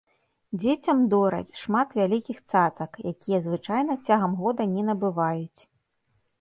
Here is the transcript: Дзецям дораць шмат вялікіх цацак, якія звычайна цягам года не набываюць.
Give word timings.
Дзецям 0.61 1.01
дораць 1.11 1.57
шмат 1.65 1.93
вялікіх 1.99 2.37
цацак, 2.51 2.91
якія 3.13 3.39
звычайна 3.51 4.01
цягам 4.05 4.33
года 4.43 4.63
не 4.77 4.83
набываюць. 4.93 5.61